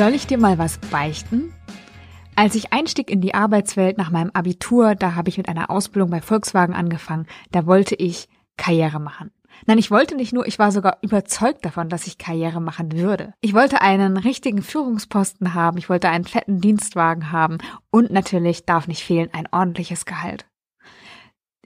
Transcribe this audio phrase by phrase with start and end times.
[0.00, 1.52] Soll ich dir mal was beichten?
[2.34, 6.08] Als ich einstieg in die Arbeitswelt nach meinem Abitur, da habe ich mit einer Ausbildung
[6.08, 8.26] bei Volkswagen angefangen, da wollte ich
[8.56, 9.30] Karriere machen.
[9.66, 13.34] Nein, ich wollte nicht nur, ich war sogar überzeugt davon, dass ich Karriere machen würde.
[13.42, 17.58] Ich wollte einen richtigen Führungsposten haben, ich wollte einen fetten Dienstwagen haben
[17.90, 20.46] und natürlich darf nicht fehlen ein ordentliches Gehalt.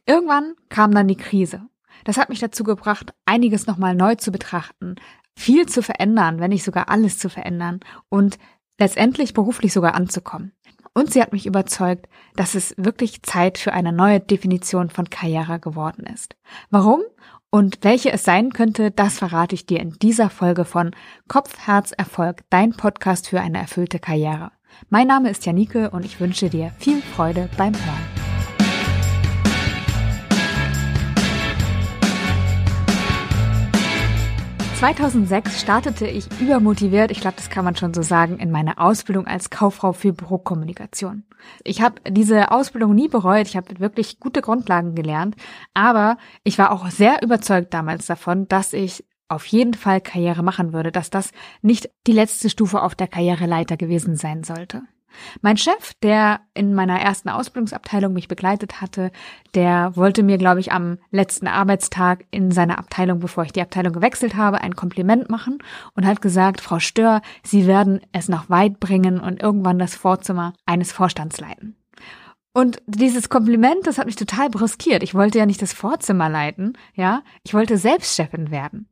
[0.07, 1.69] Irgendwann kam dann die Krise.
[2.03, 4.97] Das hat mich dazu gebracht, einiges nochmal neu zu betrachten,
[5.37, 8.39] viel zu verändern, wenn nicht sogar alles zu verändern und
[8.79, 10.53] letztendlich beruflich sogar anzukommen.
[10.95, 15.59] Und sie hat mich überzeugt, dass es wirklich Zeit für eine neue Definition von Karriere
[15.59, 16.37] geworden ist.
[16.71, 17.03] Warum
[17.51, 20.93] und welche es sein könnte, das verrate ich dir in dieser Folge von
[21.29, 24.53] Kopf, Herz, Erfolg, dein Podcast für eine erfüllte Karriere.
[24.89, 28.14] Mein Name ist Janike und ich wünsche dir viel Freude beim Hören.
[34.85, 39.27] 2006 startete ich übermotiviert, ich glaube, das kann man schon so sagen, in meine Ausbildung
[39.27, 41.25] als Kauffrau für Bürokommunikation.
[41.63, 45.37] Ich habe diese Ausbildung nie bereut, ich habe wirklich gute Grundlagen gelernt,
[45.73, 50.75] aber ich war auch sehr überzeugt damals davon, dass ich auf jeden Fall Karriere machen
[50.75, 51.31] würde, dass das
[51.63, 54.83] nicht die letzte Stufe auf der Karriereleiter gewesen sein sollte.
[55.43, 59.11] Mein Chef, der in meiner ersten Ausbildungsabteilung mich begleitet hatte,
[59.55, 63.93] der wollte mir, glaube ich, am letzten Arbeitstag in seiner Abteilung, bevor ich die Abteilung
[63.93, 65.59] gewechselt habe, ein Kompliment machen
[65.95, 70.55] und hat gesagt, Frau Stör, Sie werden es noch weit bringen und irgendwann das Vorzimmer
[70.67, 71.77] eines Vorstands leiten.
[72.57, 75.03] Und dieses Kompliment, das hat mich total brüskiert.
[75.03, 77.23] Ich wollte ja nicht das Vorzimmer leiten, ja.
[77.43, 78.89] Ich wollte selbst Chefin werden.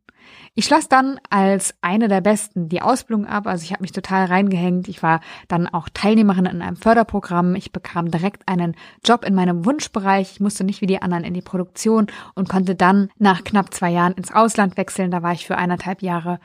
[0.54, 3.46] Ich schloss dann als eine der Besten die Ausbildung ab.
[3.46, 4.88] Also ich habe mich total reingehängt.
[4.88, 7.54] Ich war dann auch Teilnehmerin in einem Förderprogramm.
[7.54, 8.74] Ich bekam direkt einen
[9.04, 10.32] Job in meinem Wunschbereich.
[10.32, 13.90] Ich musste nicht wie die anderen in die Produktion und konnte dann nach knapp zwei
[13.90, 15.10] Jahren ins Ausland wechseln.
[15.10, 16.38] Da war ich für eineinhalb Jahre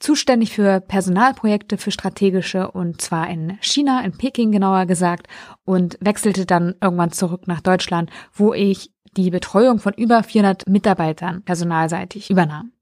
[0.00, 5.28] zuständig für Personalprojekte, für strategische und zwar in China, in Peking genauer gesagt
[5.64, 11.42] und wechselte dann irgendwann zurück nach Deutschland, wo ich die Betreuung von über 400 Mitarbeitern
[11.42, 12.72] personalseitig übernahm.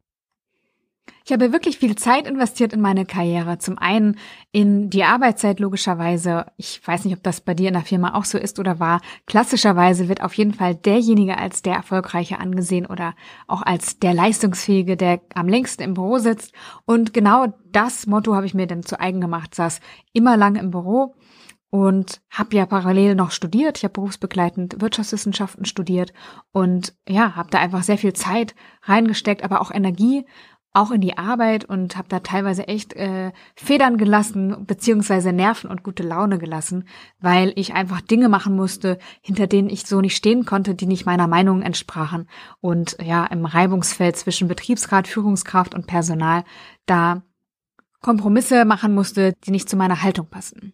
[1.28, 3.58] Ich habe wirklich viel Zeit investiert in meine Karriere.
[3.58, 4.16] Zum einen
[4.50, 6.46] in die Arbeitszeit logischerweise.
[6.56, 9.02] Ich weiß nicht, ob das bei dir in der Firma auch so ist oder war.
[9.26, 13.14] Klassischerweise wird auf jeden Fall derjenige als der Erfolgreiche angesehen oder
[13.46, 16.54] auch als der Leistungsfähige, der am längsten im Büro sitzt.
[16.86, 19.54] Und genau das Motto habe ich mir dann zu eigen gemacht.
[19.54, 19.80] Saß
[20.14, 21.14] immer lange im Büro
[21.68, 23.76] und habe ja parallel noch studiert.
[23.76, 26.14] Ich habe berufsbegleitend Wirtschaftswissenschaften studiert
[26.52, 30.24] und ja, habe da einfach sehr viel Zeit reingesteckt, aber auch Energie
[30.72, 35.82] auch in die Arbeit und habe da teilweise echt äh, Federn gelassen, beziehungsweise Nerven und
[35.82, 36.86] gute Laune gelassen,
[37.18, 41.06] weil ich einfach Dinge machen musste, hinter denen ich so nicht stehen konnte, die nicht
[41.06, 42.28] meiner Meinung entsprachen.
[42.60, 46.44] Und ja, im Reibungsfeld zwischen Betriebsrat, Führungskraft und Personal
[46.86, 47.22] da
[48.00, 50.72] Kompromisse machen musste, die nicht zu meiner Haltung passten.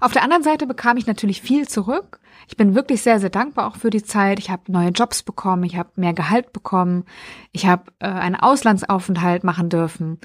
[0.00, 2.20] Auf der anderen Seite bekam ich natürlich viel zurück.
[2.48, 4.38] Ich bin wirklich sehr, sehr dankbar auch für die Zeit.
[4.38, 7.04] Ich habe neue Jobs bekommen, ich habe mehr Gehalt bekommen,
[7.52, 10.18] ich habe äh, einen Auslandsaufenthalt machen dürfen.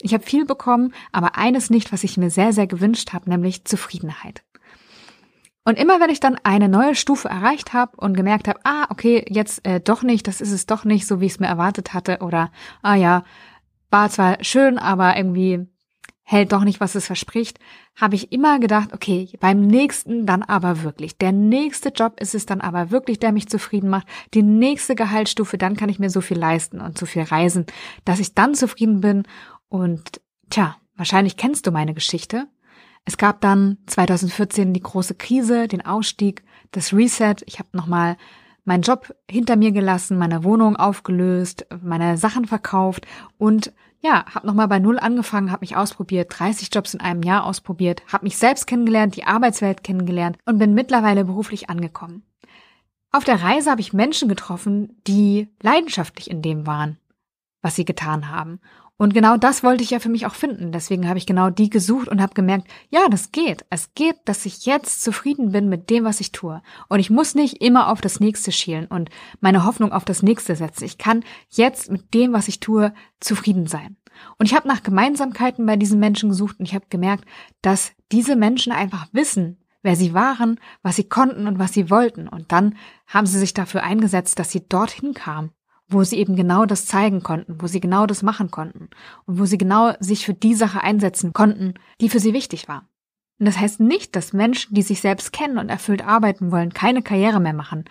[0.00, 3.64] Ich habe viel bekommen, aber eines nicht, was ich mir sehr, sehr gewünscht habe, nämlich
[3.64, 4.42] Zufriedenheit.
[5.64, 9.24] Und immer wenn ich dann eine neue Stufe erreicht habe und gemerkt habe, ah, okay,
[9.28, 11.94] jetzt äh, doch nicht, das ist es doch nicht, so wie ich es mir erwartet
[11.94, 12.50] hatte, oder
[12.82, 13.22] ah ja,
[13.90, 15.68] war zwar schön, aber irgendwie
[16.32, 17.58] hält doch nicht, was es verspricht,
[17.94, 21.18] habe ich immer gedacht, okay, beim nächsten dann aber wirklich.
[21.18, 24.06] Der nächste Job ist es dann aber wirklich, der mich zufrieden macht.
[24.34, 27.66] Die nächste Gehaltsstufe, dann kann ich mir so viel leisten und so viel reisen,
[28.04, 29.24] dass ich dann zufrieden bin.
[29.68, 32.48] Und tja, wahrscheinlich kennst du meine Geschichte.
[33.04, 37.36] Es gab dann 2014 die große Krise, den Ausstieg, das Reset.
[37.46, 38.16] Ich habe nochmal
[38.64, 43.06] meinen Job hinter mir gelassen, meine Wohnung aufgelöst, meine Sachen verkauft
[43.38, 43.72] und
[44.02, 48.02] ja, habe nochmal bei Null angefangen, habe mich ausprobiert, 30 Jobs in einem Jahr ausprobiert,
[48.12, 52.24] habe mich selbst kennengelernt, die Arbeitswelt kennengelernt und bin mittlerweile beruflich angekommen.
[53.12, 56.98] Auf der Reise habe ich Menschen getroffen, die leidenschaftlich in dem waren,
[57.60, 58.60] was sie getan haben
[58.98, 60.70] und genau das wollte ich ja für mich auch finden.
[60.70, 63.64] Deswegen habe ich genau die gesucht und habe gemerkt, ja, das geht.
[63.70, 66.62] Es geht, dass ich jetzt zufrieden bin mit dem, was ich tue.
[66.88, 69.10] Und ich muss nicht immer auf das nächste schielen und
[69.40, 70.84] meine Hoffnung auf das nächste setzen.
[70.84, 73.96] Ich kann jetzt mit dem, was ich tue, zufrieden sein.
[74.38, 77.24] Und ich habe nach Gemeinsamkeiten bei diesen Menschen gesucht und ich habe gemerkt,
[77.60, 82.28] dass diese Menschen einfach wissen, wer sie waren, was sie konnten und was sie wollten.
[82.28, 85.50] Und dann haben sie sich dafür eingesetzt, dass sie dorthin kamen
[85.92, 88.88] wo sie eben genau das zeigen konnten, wo sie genau das machen konnten
[89.26, 92.88] und wo sie genau sich für die Sache einsetzen konnten, die für sie wichtig war.
[93.38, 97.02] Und das heißt nicht, dass Menschen, die sich selbst kennen und erfüllt arbeiten wollen, keine
[97.02, 97.84] Karriere mehr machen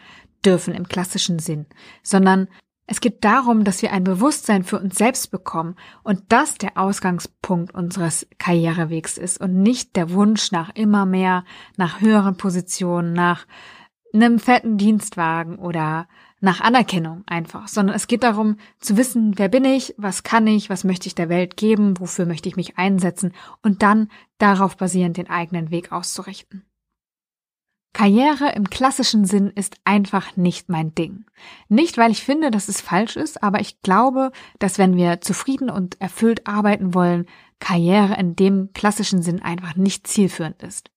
[0.45, 1.65] dürfen im klassischen Sinn,
[2.03, 2.47] sondern
[2.91, 7.73] Es geht darum, dass wir ein Bewusstsein für uns selbst bekommen und das der Ausgangspunkt
[7.73, 11.45] unseres Karrierewegs ist und nicht der Wunsch nach immer mehr,
[11.77, 13.47] nach höheren Positionen, nach
[14.13, 16.09] einem fetten Dienstwagen oder
[16.41, 20.69] nach Anerkennung einfach, sondern es geht darum zu wissen, wer bin ich, was kann ich,
[20.69, 24.09] was möchte ich der Welt geben, wofür möchte ich mich einsetzen und dann
[24.39, 26.65] darauf basierend den eigenen Weg auszurichten.
[27.93, 31.25] Karriere im klassischen Sinn ist einfach nicht mein Ding.
[31.67, 35.69] Nicht, weil ich finde, dass es falsch ist, aber ich glaube, dass wenn wir zufrieden
[35.69, 37.25] und erfüllt arbeiten wollen,
[37.59, 40.90] Karriere in dem klassischen Sinn einfach nicht zielführend ist.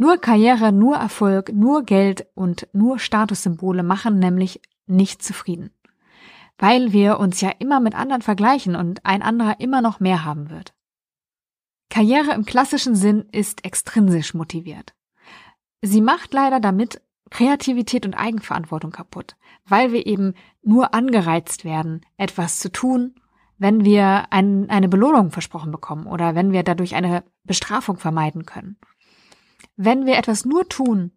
[0.00, 5.72] Nur Karriere, nur Erfolg, nur Geld und nur Statussymbole machen nämlich nicht zufrieden.
[6.56, 10.48] Weil wir uns ja immer mit anderen vergleichen und ein anderer immer noch mehr haben
[10.48, 10.72] wird.
[11.90, 14.94] Karriere im klassischen Sinn ist extrinsisch motiviert.
[15.82, 19.36] Sie macht leider damit Kreativität und Eigenverantwortung kaputt,
[19.66, 20.32] weil wir eben
[20.62, 23.16] nur angereizt werden, etwas zu tun,
[23.58, 28.78] wenn wir ein, eine Belohnung versprochen bekommen oder wenn wir dadurch eine Bestrafung vermeiden können.
[29.82, 31.10] Wenn wir etwas nur tun,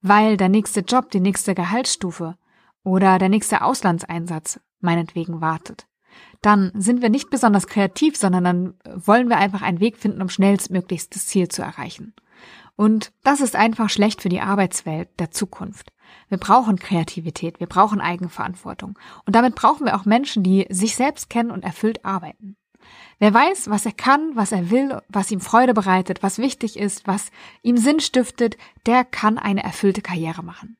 [0.00, 2.38] weil der nächste Job, die nächste Gehaltsstufe
[2.82, 5.86] oder der nächste Auslandseinsatz meinetwegen wartet,
[6.40, 10.30] dann sind wir nicht besonders kreativ, sondern dann wollen wir einfach einen Weg finden, um
[10.30, 12.14] schnellstmöglichst das Ziel zu erreichen.
[12.74, 15.92] Und das ist einfach schlecht für die Arbeitswelt der Zukunft.
[16.30, 18.98] Wir brauchen Kreativität, wir brauchen Eigenverantwortung.
[19.26, 22.56] Und damit brauchen wir auch Menschen, die sich selbst kennen und erfüllt arbeiten.
[23.18, 27.06] Wer weiß, was er kann, was er will, was ihm Freude bereitet, was wichtig ist,
[27.06, 27.30] was
[27.62, 28.56] ihm Sinn stiftet,
[28.86, 30.76] der kann eine erfüllte Karriere machen.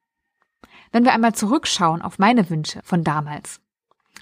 [0.93, 3.61] Wenn wir einmal zurückschauen auf meine Wünsche von damals.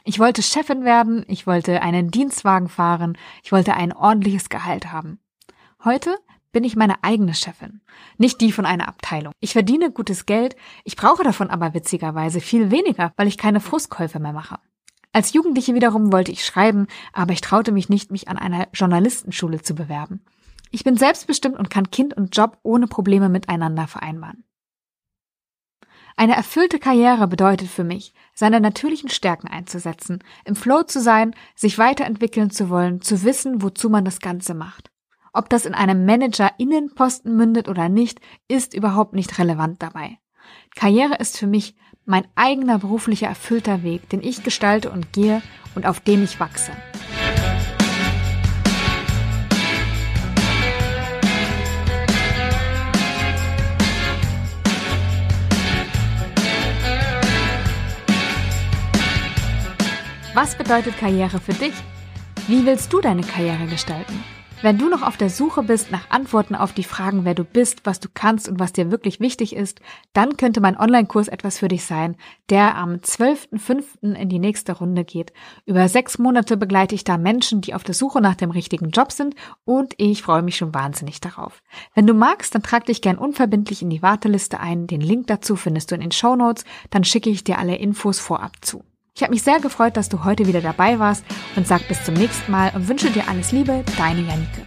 [0.05, 5.19] Ich wollte Chefin werden, ich wollte einen Dienstwagen fahren, ich wollte ein ordentliches Gehalt haben.
[5.85, 6.17] Heute
[6.53, 7.83] bin ich meine eigene Chefin,
[8.17, 9.33] nicht die von einer Abteilung.
[9.41, 14.19] Ich verdiene gutes Geld, ich brauche davon aber witzigerweise viel weniger, weil ich keine Frustkäufe
[14.19, 14.59] mehr mache.
[15.19, 19.61] Als Jugendliche wiederum wollte ich schreiben, aber ich traute mich nicht, mich an einer Journalistenschule
[19.61, 20.25] zu bewerben.
[20.70, 24.44] Ich bin selbstbestimmt und kann Kind und Job ohne Probleme miteinander vereinbaren.
[26.17, 31.79] Eine erfüllte Karriere bedeutet für mich, seine natürlichen Stärken einzusetzen, im Flow zu sein, sich
[31.79, 34.93] weiterentwickeln zu wollen, zu wissen, wozu man das Ganze macht.
[35.32, 40.21] Ob das in einem Manager-Innenposten mündet oder nicht, ist überhaupt nicht relevant dabei.
[40.76, 41.75] Karriere ist für mich
[42.09, 45.43] mein eigener beruflicher erfüllter Weg, den ich gestalte und gehe
[45.75, 46.73] und auf dem ich wachse.
[60.35, 61.75] Was bedeutet Karriere für dich?
[62.47, 64.25] Wie willst du deine Karriere gestalten?
[64.61, 67.87] Wenn du noch auf der Suche bist nach Antworten auf die Fragen, wer du bist,
[67.87, 69.81] was du kannst und was dir wirklich wichtig ist,
[70.15, 72.17] dann könnte mein Online-Kurs etwas für dich sein,
[72.51, 74.15] der am 12.05.
[74.15, 75.33] in die nächste Runde geht.
[75.65, 79.13] Über sechs Monate begleite ich da Menschen, die auf der Suche nach dem richtigen Job
[79.13, 81.63] sind und ich freue mich schon wahnsinnig darauf.
[81.95, 84.89] Wenn du magst, dann trag dich gern unverbindlich in die Warteliste ein.
[84.89, 86.65] Den Link dazu findest du in den Show Notes.
[86.91, 88.83] Dann schicke ich dir alle Infos vorab zu.
[89.19, 91.25] Ich habe mich sehr gefreut, dass du heute wieder dabei warst
[91.56, 94.62] und sag bis zum nächsten Mal und wünsche dir alles Liebe, deine Janike.